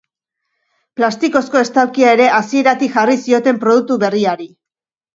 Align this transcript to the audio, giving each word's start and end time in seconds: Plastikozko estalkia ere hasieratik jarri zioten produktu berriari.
Plastikozko 1.01 1.61
estalkia 1.61 2.15
ere 2.15 2.31
hasieratik 2.39 2.99
jarri 2.99 3.21
zioten 3.29 3.65
produktu 3.69 4.03
berriari. 4.07 4.55